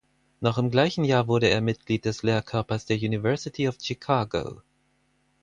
Noch 0.39 0.57
im 0.57 0.71
gleichen 0.71 1.03
Jahr 1.03 1.27
wurde 1.27 1.47
er 1.47 1.61
Mitglied 1.61 2.05
des 2.05 2.23
Lehrkörpers 2.23 2.87
der 2.87 2.97
University 2.97 3.69
of 3.69 3.77
Chicago. 3.79 4.63